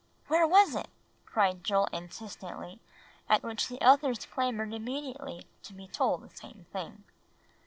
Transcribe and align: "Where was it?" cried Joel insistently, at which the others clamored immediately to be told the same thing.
"Where 0.29 0.47
was 0.47 0.73
it?" 0.73 0.87
cried 1.27 1.63
Joel 1.63 1.85
insistently, 1.93 2.79
at 3.29 3.43
which 3.43 3.67
the 3.67 3.79
others 3.81 4.25
clamored 4.25 4.73
immediately 4.73 5.45
to 5.61 5.73
be 5.73 5.87
told 5.87 6.23
the 6.23 6.35
same 6.35 6.65
thing. 6.73 7.03